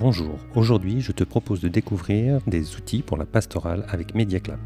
Bonjour, 0.00 0.38
aujourd'hui 0.54 1.00
je 1.00 1.10
te 1.10 1.24
propose 1.24 1.60
de 1.60 1.66
découvrir 1.66 2.38
des 2.46 2.76
outils 2.76 3.02
pour 3.02 3.16
la 3.16 3.26
pastorale 3.26 3.84
avec 3.88 4.14
MediaClap. 4.14 4.60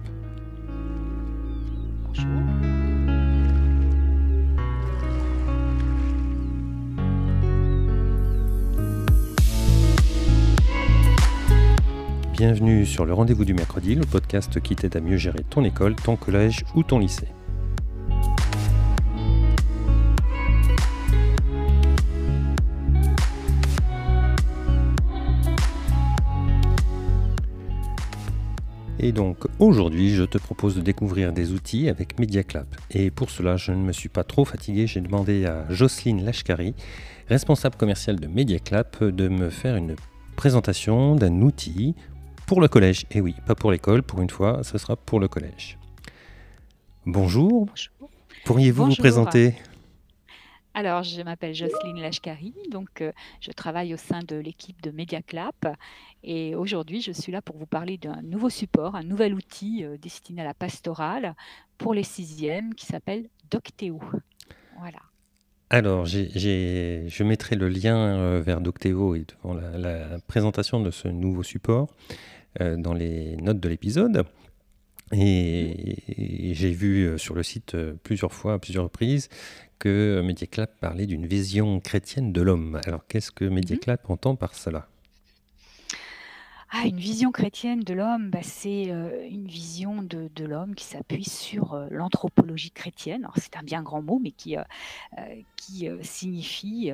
Bienvenue 12.32 12.84
sur 12.84 13.06
le 13.06 13.14
rendez-vous 13.14 13.46
du 13.46 13.54
mercredi, 13.54 13.94
le 13.94 14.04
podcast 14.04 14.60
qui 14.60 14.76
t'aide 14.76 14.96
à 14.96 15.00
mieux 15.00 15.16
gérer 15.16 15.44
ton 15.48 15.64
école, 15.64 15.96
ton 15.96 16.16
collège 16.16 16.62
ou 16.74 16.82
ton 16.82 16.98
lycée. 16.98 17.28
Et 29.04 29.10
donc 29.10 29.38
aujourd'hui, 29.58 30.14
je 30.14 30.22
te 30.22 30.38
propose 30.38 30.76
de 30.76 30.80
découvrir 30.80 31.32
des 31.32 31.50
outils 31.50 31.88
avec 31.88 32.20
MediaClap. 32.20 32.68
Et 32.92 33.10
pour 33.10 33.30
cela, 33.30 33.56
je 33.56 33.72
ne 33.72 33.82
me 33.82 33.90
suis 33.90 34.08
pas 34.08 34.22
trop 34.22 34.44
fatigué. 34.44 34.86
J'ai 34.86 35.00
demandé 35.00 35.44
à 35.44 35.66
Jocelyne 35.70 36.24
Lashkari, 36.24 36.76
responsable 37.28 37.74
commerciale 37.74 38.20
de 38.20 38.28
MediaClap, 38.28 39.02
de 39.02 39.26
me 39.26 39.50
faire 39.50 39.74
une 39.74 39.96
présentation 40.36 41.16
d'un 41.16 41.42
outil 41.42 41.96
pour 42.46 42.60
le 42.60 42.68
collège. 42.68 43.04
Et 43.10 43.20
oui, 43.20 43.34
pas 43.44 43.56
pour 43.56 43.72
l'école, 43.72 44.04
pour 44.04 44.22
une 44.22 44.30
fois, 44.30 44.60
ce 44.62 44.78
sera 44.78 44.94
pour 44.94 45.18
le 45.18 45.26
collège. 45.26 45.78
Bonjour. 47.04 47.66
Bonjour. 47.66 48.10
Pourriez-vous 48.44 48.86
vous 48.86 48.94
présenter? 48.94 49.56
Alors, 50.74 51.02
je 51.02 51.20
m'appelle 51.20 51.54
Jocelyne 51.54 52.00
Lashkari, 52.00 52.54
donc 52.70 53.02
euh, 53.02 53.12
je 53.40 53.50
travaille 53.50 53.92
au 53.92 53.98
sein 53.98 54.20
de 54.26 54.36
l'équipe 54.36 54.80
de 54.80 54.90
MediaClap 54.90 55.76
et 56.24 56.54
aujourd'hui, 56.54 57.02
je 57.02 57.12
suis 57.12 57.30
là 57.30 57.42
pour 57.42 57.56
vous 57.56 57.66
parler 57.66 57.98
d'un 57.98 58.22
nouveau 58.22 58.48
support, 58.48 58.94
un 58.94 59.02
nouvel 59.02 59.34
outil 59.34 59.84
euh, 59.84 59.98
destiné 59.98 60.40
à 60.40 60.44
la 60.44 60.54
pastorale 60.54 61.34
pour 61.76 61.92
les 61.92 62.04
sixièmes 62.04 62.74
qui 62.74 62.86
s'appelle 62.86 63.28
Docteo. 63.50 64.00
Voilà. 64.78 64.98
Alors, 65.68 66.06
je 66.06 67.22
mettrai 67.22 67.56
le 67.56 67.68
lien 67.68 67.96
euh, 67.96 68.40
vers 68.40 68.62
Docteo 68.62 69.14
et 69.14 69.26
la, 69.76 70.18
présentation 70.26 70.80
de 70.80 70.90
ce 70.90 71.08
nouveau 71.08 71.42
support 71.42 71.94
dans 72.60 72.92
les 72.92 73.36
notes 73.36 73.60
de 73.60 73.68
l'épisode. 73.68 74.26
Et, 75.12 76.50
et 76.50 76.54
j'ai 76.54 76.70
vu 76.70 77.04
euh, 77.04 77.18
sur 77.18 77.34
le 77.34 77.42
site 77.42 77.74
euh, 77.74 77.94
plusieurs 78.02 78.32
fois, 78.32 78.54
à 78.54 78.58
plusieurs 78.58 78.84
reprises, 78.84 79.28
que 79.78 80.22
Mediaclap 80.24 80.80
parlait 80.80 81.06
d'une 81.06 81.26
vision 81.26 81.80
chrétienne 81.80 82.32
de 82.32 82.40
l'homme. 82.40 82.80
Alors, 82.86 83.06
qu'est-ce 83.08 83.30
que 83.30 83.44
Mediaclap 83.44 84.08
entend 84.08 84.36
par 84.36 84.54
cela? 84.54 84.88
Ah, 86.74 86.86
une 86.86 86.96
vision 86.96 87.32
chrétienne 87.32 87.80
de 87.80 87.92
l'homme, 87.92 88.30
bah, 88.30 88.38
c'est 88.42 88.86
euh, 88.88 89.28
une 89.28 89.46
vision 89.46 90.02
de, 90.02 90.30
de 90.34 90.44
l'homme 90.46 90.74
qui 90.74 90.84
s'appuie 90.86 91.28
sur 91.28 91.74
euh, 91.74 91.86
l'anthropologie 91.90 92.70
chrétienne. 92.70 93.24
Alors, 93.24 93.34
c'est 93.36 93.58
un 93.58 93.62
bien 93.62 93.82
grand 93.82 94.00
mot, 94.00 94.18
mais 94.22 94.30
qui, 94.30 94.56
euh, 94.56 94.62
qui 95.56 95.86
signifie 96.00 96.90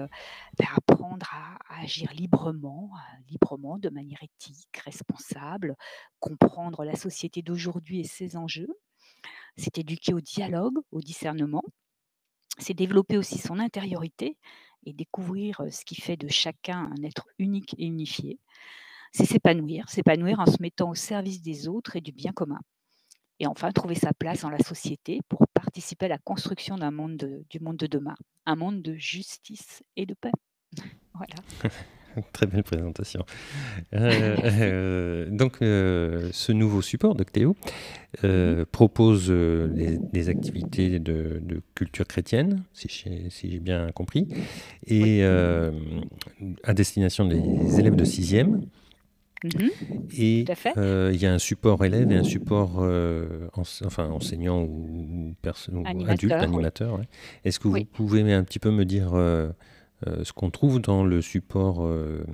bah, 0.59 0.65
apprendre 0.77 1.27
à 1.33 1.68
agir 1.89 2.13
librement, 2.13 2.91
euh, 2.95 3.23
librement, 3.31 3.79
de 3.79 3.89
manière 3.89 4.23
éthique, 4.23 4.77
responsable, 4.85 5.75
comprendre 6.21 6.85
la 6.85 6.97
société 6.97 7.41
d'aujourd'hui 7.41 8.01
et 8.01 8.05
ses 8.05 8.37
enjeux. 8.37 8.69
C'est 9.57 9.79
éduquer 9.79 10.13
au 10.13 10.21
dialogue, 10.21 10.77
au 10.93 11.01
discernement. 11.01 11.63
C'est 12.59 12.75
développer 12.75 13.17
aussi 13.17 13.39
son 13.39 13.59
intériorité 13.59 14.37
et 14.85 14.93
découvrir 14.93 15.61
euh, 15.63 15.71
ce 15.71 15.85
qui 15.87 15.99
fait 16.01 16.19
de 16.19 16.29
chacun 16.29 16.91
un 16.95 17.03
être 17.03 17.27
unique 17.39 17.75
et 17.79 17.87
unifié 17.87 18.39
c'est 19.13 19.25
s'épanouir, 19.25 19.89
s'épanouir 19.89 20.39
en 20.39 20.47
se 20.47 20.61
mettant 20.61 20.91
au 20.91 20.95
service 20.95 21.41
des 21.41 21.67
autres 21.67 21.97
et 21.97 22.03
du 22.03 22.13
bien 22.13 22.33
commun. 22.33 22.61
Et 23.41 23.47
enfin, 23.47 23.71
trouver 23.73 23.95
sa 23.95 24.13
place 24.13 24.43
dans 24.43 24.51
la 24.51 24.59
société 24.59 25.21
pour 25.29 25.47
participer 25.55 26.07
à 26.07 26.11
la 26.11 26.19
construction 26.19 26.77
d'un 26.77 26.91
monde 26.91 27.17
de- 27.17 27.45
du 27.49 27.61
monde 27.61 27.77
de 27.77 27.87
demain, 27.87 28.17
un 28.47 28.57
monde 28.57 28.83
de 28.83 28.95
justice 28.97 29.83
et 29.97 30.07
de 30.07 30.15
paix. 30.15 30.33
Voilà. 31.15 31.35
Très 32.33 32.47
belle 32.47 32.65
présentation. 32.65 33.25
Euh, 33.95 34.37
euh, 34.45 35.31
donc, 35.31 35.59
euh, 35.63 36.31
ce 36.33 36.51
nouveau 36.51 36.83
support 36.83 37.15
Docteo 37.15 37.55
euh, 38.25 38.65
propose 38.73 39.29
des, 39.29 39.99
des 40.13 40.29
activités 40.29 40.99
de, 40.99 41.41
de 41.43 41.63
culture 41.77 42.07
chrétienne, 42.07 42.65
si 42.73 42.89
j'ai 42.89 43.31
si 43.31 43.59
bien 43.61 43.91
compris, 43.93 44.27
et 44.87 45.23
à 46.65 46.75
destination 46.75 47.25
des 47.27 47.79
élèves 47.79 47.95
de 47.97 48.05
6e. 48.05 48.63
Mhm. 49.45 49.71
Et 50.17 50.43
Tout 50.45 50.51
à 50.53 50.55
fait. 50.57 50.77
euh, 50.77 51.13
il 51.15 51.23
y 51.23 51.27
a 51.27 51.33
un 51.33 51.39
support 51.39 51.85
élève 51.85 52.11
et 52.11 52.17
un 52.17 52.25
support 52.25 52.79
ense- 53.55 53.85
enfin, 53.87 54.09
enseignant 54.11 54.63
ou, 54.63 55.33
ou 55.37 55.83
Animateur, 55.85 56.09
adulte, 56.11 56.33
oui. 56.33 56.45
animateur. 56.45 56.99
ouais. 56.99 57.05
Est-ce 57.45 57.61
que 57.61 57.69
vous 57.69 57.85
pouvez 57.85 58.33
un 58.33 58.43
petit 58.43 58.59
peu 58.59 58.73
me 58.73 58.85
dire 58.85 59.11
ce 60.07 60.33
qu'on 60.33 60.51
trouve 60.51 60.81
dans 60.81 61.05
le 61.05 61.21
support 61.21 61.85
euh, 61.85 62.25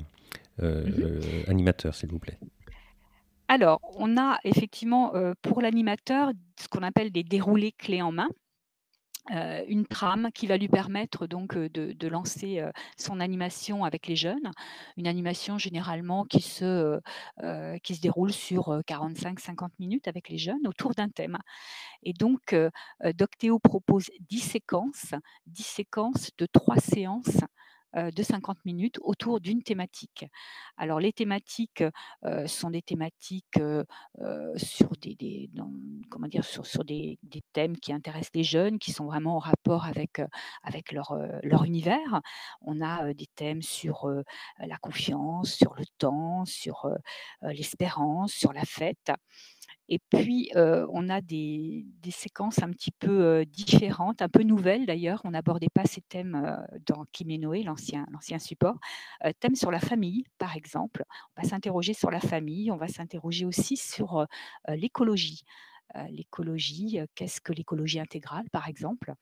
euh, 0.62 0.84
Mhm. 0.86 0.94
euh, 1.02 1.42
animateur, 1.48 1.94
s'il 1.94 2.10
vous 2.10 2.18
plaît 2.18 2.38
Alors, 3.48 3.80
on 3.98 4.16
a 4.16 4.38
effectivement 4.44 5.14
euh, 5.14 5.34
pour 5.42 5.60
l'animateur 5.60 6.30
ce 6.60 6.68
qu'on 6.68 6.82
appelle 6.82 7.10
des 7.10 7.22
déroulés 7.24 7.72
clés 7.72 8.02
en 8.02 8.12
main. 8.12 8.28
Euh, 9.32 9.64
une 9.68 9.86
trame 9.86 10.30
qui 10.34 10.46
va 10.46 10.58
lui 10.58 10.68
permettre 10.68 11.26
donc 11.26 11.56
euh, 11.56 11.70
de, 11.70 12.08
lancer 12.08 12.60
euh, 12.60 12.70
son 12.98 13.20
animation 13.20 13.84
avec 13.84 14.06
les 14.06 14.16
jeunes, 14.16 14.50
une 14.98 15.06
animation 15.06 15.56
généralement 15.56 16.24
qui 16.24 16.42
se, 16.42 17.00
qui 17.82 17.94
se 17.94 18.00
déroule 18.00 18.32
sur 18.32 18.68
euh, 18.68 18.80
45-50 18.82 19.68
minutes 19.78 20.08
avec 20.08 20.28
les 20.28 20.36
jeunes 20.36 20.66
autour 20.66 20.92
d'un 20.94 21.08
thème. 21.08 21.38
Et 22.02 22.12
donc, 22.12 22.54
Docteo 23.14 23.58
propose 23.58 24.10
10 24.28 24.40
séquences, 24.40 25.14
10 25.46 25.62
séquences 25.62 26.30
de 26.36 26.46
3 26.46 26.76
séances 26.78 27.40
de 27.94 28.22
50 28.22 28.64
minutes 28.64 28.98
autour 29.02 29.40
d'une 29.40 29.62
thématique. 29.62 30.26
Alors, 30.76 31.00
les 31.00 31.12
thématiques 31.12 31.84
euh, 32.24 32.46
sont 32.46 32.70
des 32.70 32.82
thématiques 32.82 33.58
euh, 33.58 33.84
euh, 34.20 34.52
sur 34.56 34.90
des, 35.00 35.50
comment 36.10 36.28
dire, 36.28 36.44
sur, 36.44 36.84
des, 36.84 37.18
thèmes 37.52 37.76
qui 37.76 37.92
intéressent 37.92 38.30
les 38.34 38.44
jeunes, 38.44 38.78
qui 38.78 38.92
sont 38.92 39.06
vraiment 39.06 39.36
en 39.36 39.38
rapport 39.38 39.84
avec, 39.84 40.18
euh, 40.18 40.26
avec 40.62 40.92
leur, 40.92 41.12
euh, 41.12 41.38
leur 41.42 41.64
univers. 41.64 42.20
On 42.62 42.80
a 42.80 43.06
euh, 43.06 43.14
des 43.14 43.28
thèmes 43.34 43.62
sur 43.62 44.08
euh, 44.08 44.22
la 44.58 44.76
confiance, 44.78 45.54
sur 45.54 45.74
le 45.74 45.84
temps, 45.98 46.44
sur 46.44 46.86
euh, 46.86 46.94
euh, 47.44 47.52
l'espérance, 47.52 48.32
sur 48.32 48.52
la 48.52 48.64
fête. 48.64 49.12
Et 49.88 49.98
puis, 50.10 50.50
on 50.54 51.08
a 51.08 51.20
des, 51.20 51.86
séquences 52.10 52.62
un 52.62 52.70
petit 52.70 52.90
peu 52.90 53.44
différentes, 53.46 54.22
un 54.22 54.28
peu 54.28 54.42
nouvelles 54.42 54.86
d'ailleurs. 54.86 55.20
On 55.24 55.30
n'abordait 55.30 55.68
pas 55.72 55.84
ces 55.84 56.00
thèmes 56.00 56.58
dans 56.86 57.04
Kim 57.12 57.28
l'ancien 57.64 58.38
support. 58.38 58.78
Thème 59.40 59.54
sur 59.54 59.70
la 59.70 59.80
famille, 59.80 60.24
par 60.38 60.56
exemple. 60.56 61.04
On 61.36 61.42
va 61.42 61.48
s'interroger 61.48 61.92
sur 61.92 62.10
la 62.10 62.20
famille, 62.20 62.70
on 62.70 62.76
va 62.76 62.88
s'interroger 62.88 63.44
aussi 63.44 63.76
sur 63.76 64.26
l'écologie. 64.68 65.44
Euh, 65.96 66.02
l'écologie, 66.10 66.98
euh, 66.98 67.06
qu'est-ce 67.14 67.40
que 67.40 67.52
l'écologie 67.52 68.00
intégrale, 68.00 68.48
par 68.50 68.68
exemple 68.68 69.14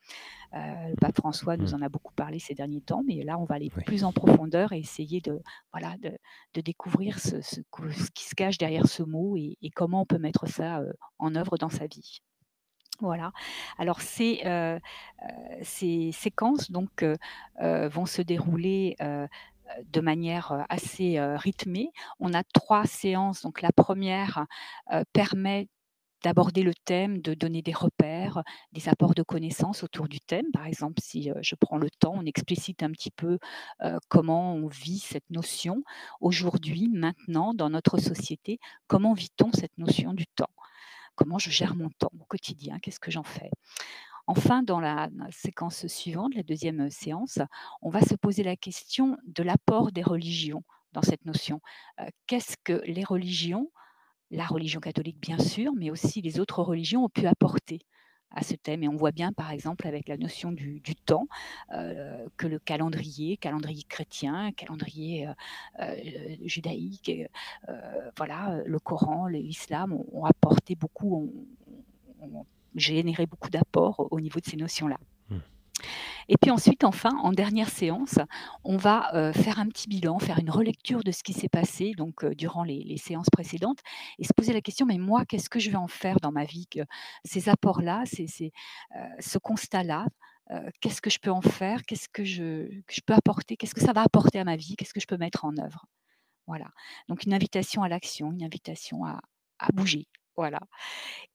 Euh, 0.55 0.89
Le 0.91 0.97
pape 0.97 1.17
François 1.17 1.57
nous 1.57 1.73
Mm. 1.73 1.75
en 1.75 1.83
a 1.83 1.89
beaucoup 1.89 2.15
parlé 2.15 2.39
ces 2.39 2.55
derniers 2.55 2.81
temps, 2.81 3.03
mais 3.07 3.23
là, 3.25 3.39
on 3.39 3.45
va 3.45 3.57
aller 3.57 3.71
Oui. 3.77 3.85
plus 3.85 4.05
en 4.05 4.13
profondeur 4.13 4.73
et 4.73 4.79
essayer 4.79 5.21
de, 5.21 5.41
voilà, 5.73 5.97
de, 5.99 6.13
de 6.55 6.61
découvrir 6.61 7.19
ce, 7.19 7.41
ce 7.43 7.61
que- 7.71 7.91
ce 7.91 8.11
qui 8.11 8.25
se 8.25 8.35
cache 8.35 8.59
derrière 8.59 8.87
ce 8.87 9.03
mot 9.03 9.37
et, 9.37 9.59
et 9.61 9.71
comment 9.71 10.03
on 10.03 10.07
peut 10.07 10.19
mettre 10.19 10.47
ça 10.49 10.83
en 11.19 11.35
œuvre 11.35 11.59
dans 11.59 11.69
sa 11.69 11.87
vie. 11.87 12.21
Voilà. 13.01 13.33
Alors 13.79 14.01
ces, 14.01 14.41
euh, 14.45 14.79
ces 15.63 16.13
séquences 16.13 16.71
donc 16.71 17.03
euh, 17.03 17.89
vont 17.89 18.07
se 18.07 18.23
dérouler 18.23 18.95
euh, 19.01 19.27
de 19.87 20.01
manière 20.01 20.65
assez 20.69 21.19
rythmée. 21.37 21.91
On 22.21 22.35
a 22.35 22.45
trois 22.45 22.85
séances. 22.87 23.43
Donc 23.43 23.63
la 23.63 23.73
première 23.73 24.47
permet 25.13 25.69
d'aborder 26.23 26.63
le 26.63 26.75
thème, 26.75 27.21
de 27.21 27.35
donner 27.35 27.63
des 27.63 27.73
repères, 27.73 28.43
des 28.73 28.89
apports 28.89 29.15
de 29.15 29.23
connaissances 29.23 29.83
autour 29.83 30.09
du 30.09 30.21
thème. 30.21 30.47
Par 30.53 30.67
exemple, 30.67 31.01
si 31.03 31.31
euh, 31.31 31.35
je 31.43 31.55
prends 31.55 31.79
le 31.79 31.91
temps, 31.91 32.15
on 32.15 32.25
explicite 32.25 32.83
un 32.83 32.91
petit 32.91 33.11
peu 33.11 33.39
euh, 33.83 33.99
comment 34.09 34.55
on 34.55 34.67
vit 34.67 34.99
cette 34.99 35.29
notion 35.31 35.83
aujourd'hui, 36.21 36.89
maintenant, 36.89 37.55
dans 37.55 37.71
notre 37.71 37.99
société. 37.99 38.59
Comment 38.87 39.13
vit-on 39.15 39.53
cette 39.53 39.77
notion 39.79 40.15
du 40.15 40.27
temps? 40.27 40.51
Comment 41.15 41.39
je 41.39 41.51
gère 41.51 41.75
mon 41.75 41.91
temps 41.91 42.13
au 42.19 42.25
quotidien? 42.25 42.79
Qu'est-ce 42.79 43.01
que 43.01 43.11
j'en 43.11 43.25
fais? 43.25 43.51
Enfin, 44.27 44.63
dans 44.63 44.81
la, 44.81 45.09
séquence 45.31 45.87
suivante, 45.89 46.35
la 46.35 46.43
deuxième 46.43 46.91
séance, 46.91 47.39
on 47.83 47.91
va 47.91 48.01
se 48.01 48.15
poser 48.15 48.43
la 48.43 48.57
question 48.57 49.19
de 49.27 49.43
l'apport 49.43 49.93
des 49.93 50.03
religions 50.03 50.63
dans 50.93 51.03
cette 51.03 51.25
notion. 51.25 51.61
Euh, 52.01 52.07
Qu'est-ce 52.27 52.57
que 52.63 52.83
les 52.87 53.05
religions 53.05 53.71
la 54.33 54.47
religion 54.47 54.81
catholique 54.81 55.21
bien 55.21 55.39
sûr, 55.39 55.73
mais 55.77 55.91
aussi 55.91 56.21
les 56.23 56.41
autres 56.41 56.63
religions 56.63 57.05
ont 57.05 57.09
pu 57.09 57.27
apporter 57.27 57.81
à 58.31 58.43
ce 58.43 58.55
thème. 58.55 58.83
Et 58.83 58.89
on 58.89 58.97
voit 58.97 59.13
bien, 59.13 59.33
par 59.33 59.51
exemple, 59.51 59.87
avec 59.87 60.09
la 60.09 60.17
notion 60.17 60.53
du, 60.53 60.81
temps, 61.05 61.27
que 61.69 62.47
le 62.47 62.59
calendrier, 62.59 63.37
calendrier 63.37 63.83
chrétien, 63.85 64.53
calendrier 64.53 65.29
judaïque, 66.45 67.13
voilà, 68.17 68.63
le 68.65 68.79
Coran, 68.79 69.27
l'islam 69.27 69.93
ont, 70.13 70.25
apporté 70.25 70.75
beaucoup, 70.75 71.31
ont, 72.21 72.47
généré 72.75 73.27
beaucoup 73.27 73.51
d'apports 73.51 74.09
au 74.11 74.19
niveau 74.19 74.41
de 74.41 74.47
ces 74.47 74.57
notions-là. 74.57 74.99
Et 76.29 76.37
puis 76.37 76.51
ensuite, 76.51 76.85
enfin, 76.85 77.11
en 77.23 77.33
dernière 77.33 77.69
séance, 77.69 78.19
on 78.65 78.77
va 78.77 79.15
euh, 79.15 79.33
faire 79.33 79.59
un 79.59 79.67
petit 79.67 79.89
bilan, 79.89 80.19
faire 80.19 80.39
une 80.39 80.51
relecture 80.51 81.03
de 81.03 81.13
ce 81.13 81.23
qui 81.23 81.33
s'est 81.33 81.49
passé 81.49 81.93
donc 81.97 82.25
euh, 82.25 82.35
durant 82.35 82.65
les, 82.65 82.97
séances 82.97 83.31
précédentes 83.31 83.81
et 84.19 84.25
se 84.25 84.33
poser 84.33 84.53
la 84.53 84.61
question 84.61 84.87
mais 84.87 84.99
moi, 84.99 85.25
qu'est-ce 85.25 85.51
que 85.51 85.59
je 85.59 85.71
vais 85.71 85.77
en 85.77 85.89
faire 85.89 86.17
dans 86.21 86.33
ma 86.33 86.45
vie 86.45 86.67
Ces 87.25 87.49
apports-là, 87.49 88.05
euh, 88.21 89.09
ce 89.19 89.39
constat-là, 89.39 90.07
qu'est-ce 90.81 91.01
que 91.01 91.11
je 91.11 91.19
peux 91.19 91.31
en 91.31 91.41
faire 91.41 91.83
Qu'est-ce 91.85 92.09
que 92.09 92.25
je, 92.25 92.69
peux 93.07 93.15
apporter 93.15 93.57
Qu'est-ce 93.57 93.75
que 93.75 93.81
ça 93.81 93.93
va 93.93 94.03
apporter 94.03 94.39
à 94.39 94.45
ma 94.45 94.57
vie 94.57 94.77
Qu'est-ce 94.77 94.93
que 94.93 95.01
je 95.01 95.07
peux 95.07 95.17
mettre 95.17 95.45
en 95.45 95.57
œuvre? 95.57 95.87
Voilà. 96.47 96.67
Donc 97.09 97.25
une 97.25 97.33
invitation 97.33 97.83
à 97.83 97.89
l'action, 97.89 98.33
une 98.33 98.45
invitation 98.45 99.05
à 99.05 99.21
bouger, 99.73 100.07
voilà. 100.37 100.61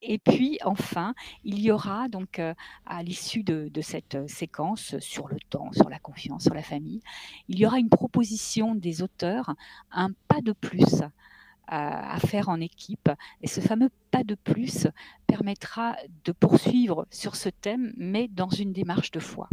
Et 0.02 0.18
puis 0.18 0.58
enfin, 0.64 1.14
il 1.44 1.60
y 1.60 1.72
aura 1.72 2.08
donc 2.08 2.42
à 2.86 3.04
l'issue 3.04 3.44
de, 3.44 3.70
cette 3.82 4.28
séquence 4.28 4.98
sur 5.00 5.28
le 5.28 5.38
temps, 5.50 5.72
sur 5.72 5.90
la 5.90 6.00
confiance, 6.00 6.44
sur 6.44 6.54
la 6.54 6.64
famille, 6.64 7.02
il 7.48 7.60
y 7.60 7.66
aura 7.66 7.80
une 7.80 7.90
proposition 7.90 8.76
des 8.76 9.02
auteurs, 9.02 9.54
un 9.92 10.10
pas 10.28 10.42
de 10.42 10.52
plus 10.52 11.04
à 11.68 12.18
faire 12.20 12.50
en 12.50 12.62
équipe. 12.62 13.10
Et 13.42 13.48
ce 13.48 13.60
fameux 13.62 13.90
pas 14.10 14.24
de 14.24 14.36
plus 14.36 14.88
permettra 15.28 15.98
de 16.24 16.32
poursuivre 16.32 17.06
sur 17.12 17.36
ce 17.36 17.50
thème, 17.50 17.94
mais 17.98 18.28
dans 18.30 18.50
une 18.50 18.74
démarche 18.74 19.12
de 19.12 19.20
foi. 19.20 19.50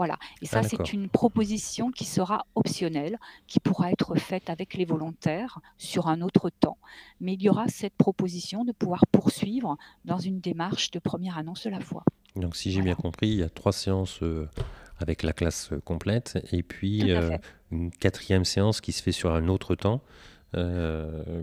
Voilà. 0.00 0.16
Et 0.40 0.46
ça, 0.46 0.60
ah, 0.60 0.62
c'est 0.62 0.94
une 0.94 1.10
proposition 1.10 1.90
qui 1.90 2.06
sera 2.06 2.46
optionnelle, 2.54 3.18
qui 3.46 3.60
pourra 3.60 3.90
être 3.90 4.14
faite 4.14 4.48
avec 4.48 4.72
les 4.72 4.86
volontaires 4.86 5.60
sur 5.76 6.08
un 6.08 6.22
autre 6.22 6.48
temps. 6.48 6.78
Mais 7.20 7.34
il 7.34 7.42
y 7.42 7.50
aura 7.50 7.68
cette 7.68 7.92
proposition 7.98 8.64
de 8.64 8.72
pouvoir 8.72 9.06
poursuivre 9.08 9.76
dans 10.06 10.16
une 10.16 10.40
démarche 10.40 10.90
de 10.90 11.00
première 11.00 11.36
annonce 11.36 11.64
de 11.64 11.70
la 11.70 11.80
foi. 11.80 12.02
Donc, 12.34 12.56
si 12.56 12.72
j'ai 12.72 12.80
bien 12.80 12.94
compris, 12.94 13.28
il 13.28 13.36
y 13.40 13.42
a 13.42 13.50
trois 13.50 13.72
séances 13.72 14.22
euh, 14.22 14.48
avec 14.96 15.22
la 15.22 15.34
classe 15.34 15.70
euh, 15.70 15.82
complète 15.82 16.38
et 16.50 16.62
puis 16.62 17.12
euh, 17.12 17.36
une 17.70 17.90
quatrième 17.90 18.46
séance 18.46 18.80
qui 18.80 18.92
se 18.92 19.02
fait 19.02 19.12
sur 19.12 19.34
un 19.34 19.48
autre 19.48 19.74
temps 19.74 20.00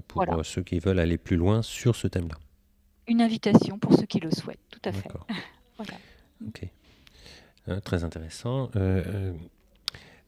pour 0.08 0.26
ceux 0.44 0.64
qui 0.64 0.80
veulent 0.80 1.00
aller 1.00 1.20
plus 1.20 1.38
loin 1.38 1.62
sur 1.62 1.96
ce 1.96 2.08
thème-là. 2.08 2.38
Une 3.08 3.22
invitation 3.22 3.78
pour 3.78 3.94
ceux 3.94 4.08
qui 4.08 4.20
le 4.20 4.32
souhaitent, 4.32 4.68
tout 4.72 4.82
à 4.84 4.92
fait. 4.92 5.10
voilà. 5.78 5.94
Ok. 6.44 6.68
Hein, 7.68 7.82
très 7.82 8.04
intéressant. 8.04 8.70
Euh, 8.76 9.04
euh, 9.06 9.34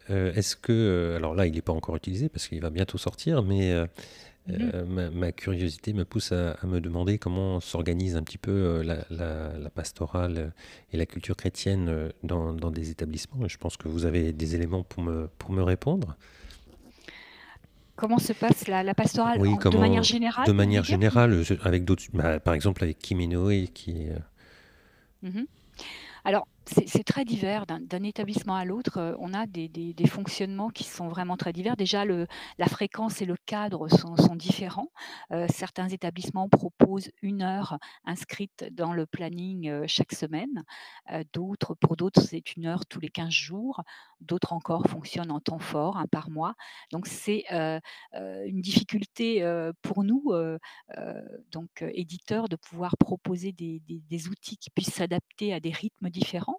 euh, 0.09 0.33
est-ce 0.33 0.55
que, 0.55 1.13
alors 1.15 1.35
là, 1.35 1.45
il 1.45 1.53
n'est 1.53 1.61
pas 1.61 1.73
encore 1.73 1.95
utilisé 1.95 2.27
parce 2.27 2.47
qu'il 2.47 2.59
va 2.61 2.69
bientôt 2.69 2.97
sortir, 2.97 3.43
mais 3.43 3.73
mhm. 4.47 5.09
ma, 5.13 5.31
curiosité 5.31 5.93
me 5.93 6.03
pousse 6.03 6.31
à, 6.31 6.57
me 6.63 6.81
demander 6.81 7.17
comment 7.17 7.59
s'organise 7.59 8.15
un 8.17 8.23
petit 8.23 8.37
peu 8.37 8.81
la, 8.81 9.69
pastorale 9.69 10.51
et 10.91 10.97
la 10.97 11.05
culture 11.05 11.37
chrétienne 11.37 12.11
dans, 12.23 12.53
des 12.71 12.89
établissements. 12.89 13.47
Je 13.47 13.57
pense 13.57 13.77
que 13.77 13.87
vous 13.87 14.05
avez 14.05 14.33
des 14.33 14.55
éléments 14.55 14.83
pour 14.83 15.03
me, 15.03 15.29
pour 15.37 15.51
me 15.51 15.63
répondre. 15.63 16.17
Comment 17.95 18.17
se 18.17 18.33
passe 18.33 18.67
la, 18.67 18.93
pastorale 18.95 19.39
de 19.39 19.77
manière 19.77 20.03
générale 20.03 20.47
De 20.47 20.53
manière 20.53 20.83
générale, 20.83 21.43
avec 21.63 21.85
d'autres, 21.85 22.03
bah, 22.13 22.39
par 22.39 22.53
exemple 22.53 22.83
avec 22.83 22.97
Kiminoe 22.97 23.67
qui 23.73 23.91
est. 23.91 24.15
Mhm. 25.21 25.45
Alors, 26.25 26.47
c'est 26.69 27.03
très 27.03 27.25
divers 27.25 27.65
d'un 27.65 28.03
établissement 28.03 28.55
à 28.55 28.65
l'autre. 28.65 28.97
Euh, 28.97 29.15
on 29.19 29.33
a 29.33 29.47
des, 29.47 29.69
fonctionnements 30.07 30.69
qui 30.69 30.83
sont 30.83 31.07
vraiment 31.07 31.37
très 31.37 31.53
divers. 31.53 31.75
Déjà, 31.75 32.03
la 32.05 32.67
fréquence 32.67 33.21
et 33.21 33.25
le 33.25 33.35
cadre 33.45 33.87
sont, 33.87 34.15
différents. 34.35 34.91
Euh, 35.31 35.47
certains 35.49 35.89
établissements 35.89 36.47
proposent 36.49 37.09
une 37.21 37.41
heure 37.41 37.77
inscrite 38.05 38.65
dans 38.71 38.93
le 38.93 39.05
planning 39.05 39.69
euh, 39.69 39.83
chaque 39.87 40.13
semaine. 40.13 40.63
d'autres, 41.33 41.75
pour 41.75 41.95
d'autres, 41.95 42.21
c'est 42.21 42.55
une 42.55 42.65
heure 42.65 42.85
tous 42.85 42.99
les 42.99 43.09
15 43.09 43.29
jours. 43.29 43.83
D'autres 44.21 44.53
encore 44.53 44.85
fonctionnent 44.87 45.31
en 45.31 45.39
temps 45.39 45.59
fort, 45.59 45.97
un 45.97 46.07
par 46.07 46.29
mois. 46.29 46.55
Donc, 46.91 47.07
c'est 47.07 47.45
une 48.13 48.61
difficulté 48.61 49.43
pour 49.81 50.03
nous, 50.03 50.33
donc 51.51 51.69
éditeurs, 51.81 52.49
de 52.49 52.55
pouvoir 52.55 52.97
proposer 52.97 53.51
des 53.51 54.27
outils 54.27 54.57
qui 54.57 54.69
puissent 54.69 54.93
s'adapter 54.93 55.53
à 55.53 55.59
des 55.59 55.71
rythmes 55.71 56.09
différents. 56.09 56.58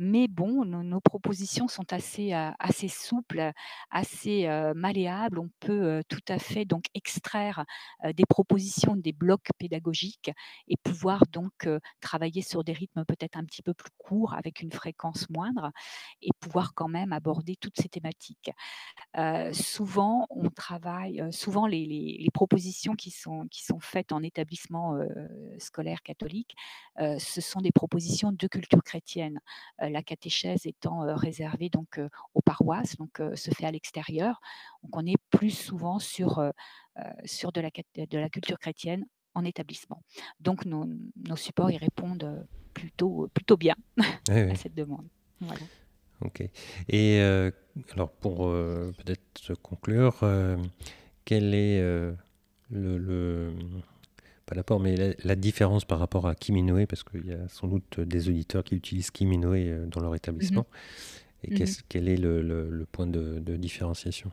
Mais 0.00 0.28
bon, 0.28 0.64
nos, 0.64 1.00
propositions 1.00 1.66
sont 1.66 1.92
assez, 1.92 2.32
euh, 2.32 2.50
assez 2.60 2.86
souples, 2.86 3.50
assez 3.90 4.46
euh, 4.46 4.72
malléables. 4.72 5.40
On 5.40 5.50
peut 5.58 5.82
euh, 5.82 6.02
tout 6.08 6.22
à 6.28 6.38
fait 6.38 6.64
donc 6.64 6.84
extraire 6.94 7.64
des 8.14 8.24
propositions, 8.26 8.94
des 8.94 9.12
blocs 9.12 9.48
pédagogiques 9.58 10.30
et 10.68 10.76
pouvoir 10.76 11.24
donc 11.32 11.68
travailler 12.00 12.42
sur 12.42 12.62
des 12.62 12.72
rythmes 12.72 13.04
peut-être 13.04 13.36
un 13.36 13.44
petit 13.44 13.62
peu 13.62 13.74
plus 13.74 13.90
courts 13.98 14.34
avec 14.34 14.62
une 14.62 14.70
fréquence 14.70 15.28
moindre 15.30 15.72
et 16.22 16.30
pouvoir 16.38 16.74
quand 16.74 16.88
même 16.88 17.12
aborder 17.12 17.56
toutes 17.56 17.76
ces 17.80 17.88
thématiques. 17.88 18.50
souvent, 19.52 20.26
on 20.30 20.50
travaille, 20.50 21.22
souvent 21.32 21.66
les, 21.66 22.28
propositions 22.32 22.94
qui 22.94 23.10
sont, 23.10 23.48
qui 23.50 23.64
sont 23.64 23.80
faites 23.80 24.12
en 24.12 24.22
établissement 24.22 24.96
scolaire 25.58 26.02
catholique, 26.02 26.54
ce 26.98 27.40
sont 27.40 27.60
des 27.60 27.72
propositions 27.72 28.30
de 28.32 28.46
culture 28.46 28.82
chrétienne. 28.82 29.40
Euh, 29.88 29.98
la 29.98 30.02
catéchèse 30.02 30.66
étant 30.66 31.04
euh, 31.04 31.14
réservée 31.14 31.68
donc 31.68 31.98
euh, 31.98 32.08
aux 32.34 32.40
paroisses, 32.40 32.96
donc 32.96 33.20
se 33.34 33.50
fait 33.50 33.66
à 33.66 33.70
l'extérieur. 33.70 34.40
Donc 34.82 34.96
on 34.96 35.06
est 35.06 35.16
plus 35.30 35.50
souvent 35.50 35.98
sur, 35.98 36.42
sur 37.24 37.52
de, 37.52 37.60
la, 37.60 37.70
de 37.70 38.18
la 38.18 38.28
culture 38.28 38.58
chrétienne 38.58 39.04
en 39.34 39.44
établissement. 39.44 40.02
Donc 40.40 40.64
nos, 40.64 40.86
nos 41.28 41.36
supports 41.36 41.70
y 41.70 41.76
répondent 41.76 42.46
plutôt, 42.74 43.28
plutôt 43.34 43.56
bien 43.56 43.76
à 44.28 44.54
cette 44.54 44.74
demande. 44.74 45.06
Ok. 46.20 46.42
Et 46.88 47.20
alors 47.92 48.10
pour 48.10 48.48
peut-être 48.48 49.54
conclure, 49.62 50.20
quel 51.24 51.54
est 51.54 51.80
le, 52.70 53.52
pas 54.48 54.54
l'apport, 54.54 54.80
mais 54.80 55.16
la, 55.22 55.36
différence 55.36 55.84
par 55.84 55.98
rapport 55.98 56.26
à 56.26 56.34
Kiminoe, 56.34 56.86
parce 56.86 57.04
qu'il 57.04 57.26
y 57.26 57.32
a 57.32 57.48
sans 57.48 57.68
doute 57.68 58.00
des 58.00 58.28
auditeurs 58.28 58.64
qui 58.64 58.74
utilisent 58.74 59.10
Kiminoe 59.10 59.54
euh, 59.56 59.86
dans 59.86 60.00
leur 60.00 60.14
établissement. 60.14 60.66
Mhm. 61.44 61.54
Et 61.54 61.64
mhm. 61.64 61.66
quel 61.88 62.08
est 62.08 62.16
le, 62.16 62.86
point 62.90 63.06
de, 63.06 63.56
différenciation? 63.56 64.32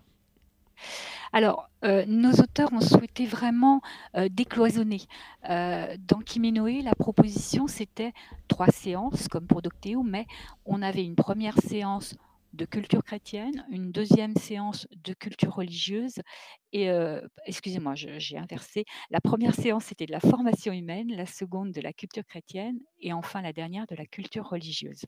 Alors, 1.33 1.69
euh, 1.83 2.05
nos 2.07 2.31
auteurs 2.31 2.71
ont 2.71 2.81
souhaité 2.81 3.25
vraiment 3.25 3.81
euh, 4.15 4.29
décloisonner. 4.31 5.01
dans 5.43 6.19
Kiminoe, 6.25 6.81
la 6.81 6.95
proposition, 6.95 7.67
c'était 7.67 8.13
trois 8.47 8.69
séances, 8.69 9.27
comme 9.27 9.45
pour 9.45 9.61
Docteo, 9.61 10.01
mais 10.01 10.25
on 10.65 10.81
avait 10.81 11.03
une 11.03 11.15
première 11.15 11.57
séance 11.59 12.15
de 12.55 12.65
culture 12.65 13.03
chrétienne, 13.03 13.65
une 13.69 13.91
deuxième 13.91 14.35
séance 14.35 14.87
de 15.03 15.13
culture 15.13 15.53
religieuse. 15.53 16.15
Et 16.71 16.89
euh, 16.89 17.21
excusez-moi, 17.45 17.93
j'ai 17.95 18.37
inversé. 18.37 18.85
La 19.09 19.21
première 19.21 19.53
séance 19.53 19.85
c'était 19.85 20.05
de 20.05 20.11
la 20.11 20.19
formation 20.19 20.73
humaine, 20.73 21.11
la 21.13 21.25
seconde 21.25 21.71
de 21.71 21.81
la 21.81 21.93
culture 21.93 22.23
chrétienne, 22.25 22.79
et 22.99 23.13
enfin 23.13 23.41
la 23.41 23.53
dernière 23.53 23.85
de 23.87 23.95
la 23.95 24.05
culture 24.05 24.47
religieuse. 24.47 25.05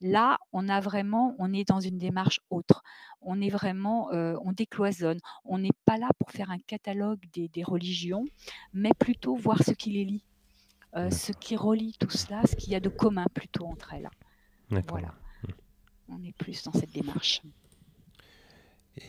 Là, 0.00 0.38
on 0.52 0.68
a 0.68 0.80
vraiment, 0.80 1.34
on 1.38 1.52
est 1.52 1.68
dans 1.68 1.80
une 1.80 1.98
démarche 1.98 2.40
autre. 2.50 2.82
On 3.20 3.40
est 3.40 3.50
vraiment, 3.50 4.12
euh, 4.12 4.36
on 4.44 4.52
décloisonne. 4.52 5.18
On 5.44 5.58
n'est 5.58 5.76
pas 5.84 5.98
là 5.98 6.08
pour 6.18 6.30
faire 6.30 6.50
un 6.50 6.58
catalogue 6.58 7.20
des, 7.32 7.62
religions, 7.62 8.24
mais 8.72 8.92
plutôt 8.98 9.36
voir 9.36 9.62
ce 9.62 9.72
qui 9.72 9.90
les 9.90 10.04
lie, 10.04 10.24
euh, 10.96 11.10
ce 11.10 11.32
qui 11.32 11.56
relie 11.56 11.94
tout 12.00 12.10
cela, 12.10 12.42
ce 12.46 12.56
qu'il 12.56 12.72
y 12.72 12.74
a 12.74 12.80
de 12.80 12.88
commun 12.88 13.26
plutôt 13.34 13.66
entre 13.66 13.92
elles. 13.94 14.08
Voilà 14.88 15.14
on 16.10 16.22
est 16.24 16.32
plus 16.32 16.62
dans 16.62 16.72
cette 16.72 16.92
démarche. 16.92 17.42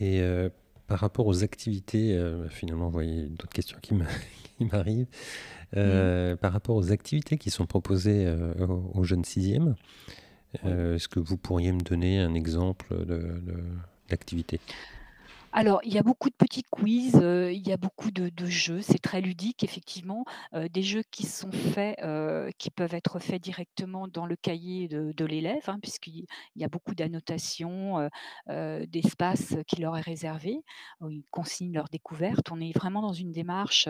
Et 0.00 0.20
euh, 0.20 0.48
par 0.86 1.00
rapport 1.00 1.26
aux 1.26 1.42
activités, 1.42 2.16
euh, 2.16 2.48
finalement, 2.48 2.86
vous 2.86 2.92
voyez 2.92 3.26
d'autres 3.26 3.48
questions 3.48 3.78
qui 3.80 3.94
m'arrivent. 4.60 5.06
Euh. 5.76 6.36
Par 6.36 6.52
rapport 6.52 6.76
aux 6.76 6.92
activités 6.92 7.38
qui 7.38 7.50
sont 7.50 7.66
proposées 7.66 8.30
aux, 8.94 9.04
jeunes 9.04 9.24
sixièmes, 9.24 9.74
est-ce 10.64 11.08
que 11.08 11.18
vous 11.18 11.36
pourriez 11.36 11.72
me 11.72 11.80
donner 11.80 12.18
un 12.20 12.34
exemple 12.34 12.94
d'activité? 14.08 14.60
Alors, 15.54 15.80
il 15.84 15.92
y 15.92 15.98
a 15.98 16.02
beaucoup 16.02 16.30
de 16.30 16.34
petits 16.34 16.62
quiz, 16.62 17.14
heu, 17.16 17.52
il 17.52 17.66
y 17.68 17.72
a 17.72 17.76
beaucoup 17.76 18.10
de 18.10 18.30
jeux, 18.46 18.80
c'est 18.80 18.98
très 18.98 19.20
ludique 19.20 19.62
effectivement, 19.64 20.24
heu, 20.54 20.66
des 20.70 20.82
jeux 20.82 21.02
qui 21.10 21.26
sont 21.26 21.52
faits, 21.52 21.98
heu, 22.02 22.50
qui 22.56 22.70
peuvent 22.70 22.94
être 22.94 23.18
faits 23.18 23.42
directement 23.42 24.08
dans 24.08 24.24
le 24.24 24.34
cahier 24.36 24.88
de 24.88 25.24
l'élève, 25.26 25.62
hein, 25.68 25.78
puisqu'il 25.82 26.24
y 26.56 26.64
a 26.64 26.68
beaucoup 26.68 26.94
d'annotations, 26.94 28.00
heu 28.00 28.08
heu, 28.48 28.86
d'espace 28.86 29.54
qui 29.66 29.82
leur 29.82 29.94
est 29.98 30.00
réservé, 30.00 30.62
où 31.02 31.10
ils 31.10 31.24
consignent 31.30 31.74
leurs 31.74 31.88
découvertes. 31.90 32.50
On 32.50 32.58
est 32.60 32.72
vraiment 32.74 33.02
dans 33.02 33.12
une 33.12 33.32
démarche, 33.32 33.88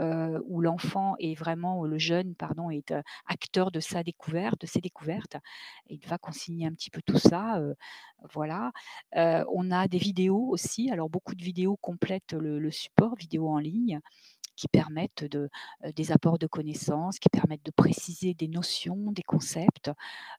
où 0.00 0.60
l'enfant 0.60 1.14
est 1.20 1.34
vraiment 1.38 1.78
ou 1.78 1.86
le 1.86 1.98
jeune 1.98 2.34
pardon, 2.34 2.70
est, 2.70 2.92
acteur 3.26 3.70
de 3.70 3.78
sa 3.80 4.02
découverte, 4.02 4.60
de 4.62 4.66
ses 4.66 4.80
découvertes 4.80 5.36
il 5.88 6.04
va 6.08 6.18
consigner 6.18 6.66
un 6.66 6.72
petit 6.72 6.90
peu 6.90 7.00
tout 7.06 7.18
ça, 7.18 7.60
voilà. 8.32 8.72
On 9.14 9.70
a 9.70 9.88
des 9.88 9.98
vidéos 9.98 10.46
aussi, 10.48 10.90
alors 10.90 11.03
beaucoup 11.08 11.34
de 11.34 11.42
vidéos 11.44 11.76
complètent 11.76 12.34
le 12.34 12.70
support, 12.70 13.14
vidéos 13.16 13.48
en 13.48 13.58
ligne, 13.58 14.00
qui 14.56 14.68
permettent 14.68 15.24
de, 15.24 15.50
heu, 15.84 15.92
des 15.92 16.12
apports 16.12 16.38
de 16.38 16.46
connaissances, 16.46 17.18
qui 17.18 17.28
permettent 17.28 17.64
de 17.64 17.72
préciser 17.72 18.34
des 18.34 18.48
notions, 18.48 19.12
des 19.12 19.22
concepts. 19.22 19.90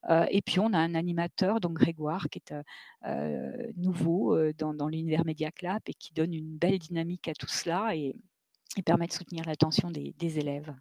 Heu 0.10 0.26
et 0.30 0.42
puis 0.42 0.60
on 0.60 0.74
a 0.74 0.80
un 0.80 0.96
animateur, 0.96 1.60
donc 1.60 1.74
Grégoire, 1.74 2.30
qui 2.30 2.40
est, 2.40 2.54
heu, 2.54 3.74
nouveau, 3.76 4.38
dans 4.54 4.88
l'univers 4.88 5.26
Mediaclap 5.26 5.84
et 5.90 5.94
qui 5.94 6.14
donne 6.14 6.34
une 6.34 6.58
belle 6.58 6.80
dynamique 6.80 7.28
à 7.28 7.34
tout 7.34 7.48
cela 7.50 7.96
et 7.96 8.16
et 8.78 8.82
permet 8.82 9.08
de 9.08 9.14
soutenir 9.14 9.46
l'attention 9.46 9.90
des 9.92 10.14
des 10.18 10.40
élèves. 10.40 10.74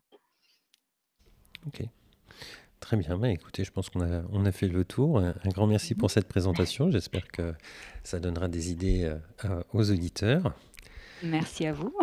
Très 2.84 2.98
bien, 2.98 3.16
bah, 3.16 3.30
écoutez, 3.30 3.64
je 3.64 3.72
pense 3.72 3.88
qu'on 3.88 4.02
a 4.02 4.20
on 4.30 4.44
a 4.44 4.52
fait 4.52 4.68
le 4.68 4.84
tour. 4.84 5.18
Un 5.18 5.34
un 5.42 5.48
grand 5.48 5.66
merci 5.66 5.94
pour 5.94 6.10
cette 6.10 6.28
présentation. 6.28 6.90
J'espère 6.90 7.26
que 7.28 7.54
ça 8.02 8.20
donnera 8.20 8.46
des 8.46 8.70
idées, 8.70 9.04
heu, 9.04 9.20
à 9.42 9.64
aux 9.72 9.90
auditeurs. 9.90 10.52
Merci 11.22 11.64
à 11.64 11.72
vous. 11.72 11.94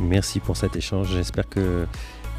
Merci 0.00 0.40
pour 0.40 0.56
cet 0.56 0.74
échange. 0.74 1.12
J'espère 1.12 1.48
que, 1.48 1.86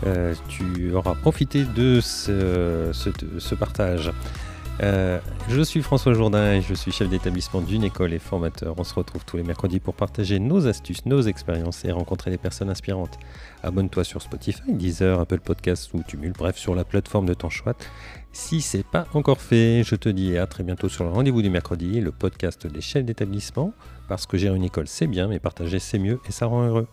heu, 0.06 0.36
tu 0.50 0.92
auras 0.92 1.16
profité 1.16 1.64
de 1.64 2.02
ce 2.02 2.92
ce 2.94 3.56
partage. 3.56 4.12
Heu, 4.84 5.22
je 5.48 5.62
suis 5.62 5.82
François 5.82 6.14
Jourdain 6.14 6.56
et 6.56 6.62
je 6.62 6.74
suis 6.74 6.92
chef 6.92 7.08
d'établissement 7.08 7.62
d'une 7.62 7.86
école 7.86 8.12
et 8.12 8.20
formateur. 8.20 8.76
On 8.78 8.84
se 8.84 8.94
retrouve 8.94 9.24
tous 9.24 9.38
les 9.38 9.44
mercredis 9.44 9.80
pour 9.80 9.94
partager 9.94 10.40
nos 10.40 10.68
astuces, 10.68 11.06
nos 11.06 11.22
expériences 11.22 11.86
et 11.86 11.92
rencontrer 11.92 12.32
des 12.32 12.38
personnes 12.38 12.70
inspirantes. 12.70 13.18
Abonne-toi 13.64 14.04
sur 14.04 14.22
Spotify, 14.22 14.74
Deezer, 14.74 15.22
Apple 15.22 15.40
Podcasts 15.40 15.94
ou 15.94 16.04
Tumult, 16.06 16.36
bref, 16.38 16.58
sur 16.58 16.76
la 16.76 16.84
plateforme 16.84 17.28
de 17.28 17.34
ton 17.34 17.50
choix. 17.50 17.76
Si 18.34 18.60
c'est 18.60 18.86
pas 18.86 19.08
encore 19.14 19.40
fait, 19.40 19.84
je 19.86 19.96
te 19.96 20.10
dis 20.10 20.38
à 20.38 20.48
très 20.48 20.64
bientôt 20.64 20.90
sur 20.90 21.06
le 21.06 21.12
rendez-vous 21.12 21.42
du 21.42 21.50
mercredi, 21.50 22.02
le 22.02 22.12
podcast 22.12 22.68
des 22.68 22.82
chefs 22.82 23.06
d'établissement, 23.06 23.72
parce 24.10 24.26
que 24.26 24.38
gérer 24.38 24.58
une 24.58 24.66
école 24.66 24.88
c'est 24.88 25.08
bien, 25.08 25.28
mais 25.30 25.40
partager 25.40 25.80
c'est 25.80 26.00
mieux 26.00 26.20
et 26.28 26.34
ça 26.34 26.48
rend 26.48 26.66
heureux. 26.66 26.88